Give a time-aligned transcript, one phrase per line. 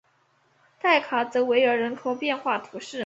[0.81, 2.99] 代卡泽维尔人口变化图示